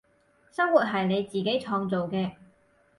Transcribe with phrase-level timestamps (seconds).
[0.51, 2.31] 生活係你自己創造嘅